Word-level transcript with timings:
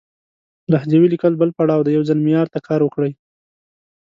لهجوي 0.71 1.07
ليکل 1.13 1.33
بل 1.41 1.49
پړاو 1.57 1.85
دی، 1.85 1.91
يو 1.97 2.03
ځل 2.09 2.19
معيار 2.25 2.47
ته 2.53 2.59
کار 2.67 2.79
وکړئ! 2.83 3.11